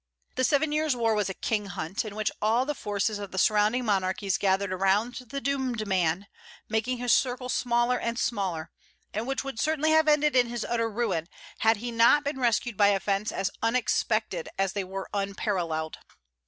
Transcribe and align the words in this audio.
The 0.33 0.43
Seven 0.43 0.71
Years' 0.71 0.95
War 0.95 1.13
was 1.13 1.29
a 1.29 1.33
king 1.35 1.67
hunt, 1.67 2.03
in 2.05 2.15
which 2.15 2.31
all 2.41 2.65
the 2.65 2.73
forces 2.73 3.19
of 3.19 3.29
the 3.29 3.37
surrounding 3.37 3.85
monarchies 3.85 4.39
gathered 4.39 4.73
around 4.73 5.13
the 5.27 5.39
doomed 5.39 5.85
man, 5.85 6.25
making 6.67 6.97
his 6.97 7.13
circle 7.13 7.49
smaller 7.49 7.99
and 7.99 8.17
smaller, 8.17 8.71
and 9.13 9.27
which 9.27 9.43
would 9.43 9.59
certainly 9.59 9.91
have 9.91 10.07
ended 10.07 10.35
in 10.35 10.47
his 10.47 10.65
utter 10.67 10.89
ruin, 10.89 11.27
had 11.59 11.77
he 11.77 11.91
not 11.91 12.23
been 12.23 12.39
rescued 12.39 12.77
by 12.77 12.95
events 12.95 13.31
as 13.31 13.51
unexpected 13.61 14.49
as 14.57 14.73
they 14.73 14.83
were 14.83 15.07
unparalleled. 15.13 15.99